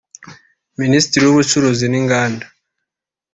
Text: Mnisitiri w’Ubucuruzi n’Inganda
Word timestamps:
Mnisitiri 0.79 1.23
w’Ubucuruzi 1.25 1.85
n’Inganda 1.89 2.45